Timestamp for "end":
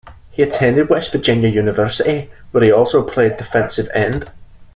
3.93-4.31